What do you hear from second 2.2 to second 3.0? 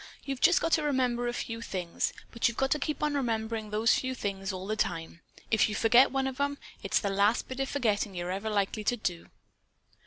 But you've got to